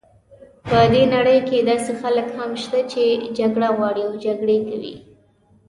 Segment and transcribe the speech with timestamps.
[0.69, 3.03] په دې نړۍ کې داسې خلک هم شته چې
[3.37, 4.95] جګړه غواړي او جګړې کوي.